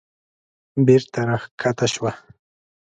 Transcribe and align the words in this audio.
بېرته 0.85 1.19
راکښته 1.27 1.87
شوه. 1.93 2.11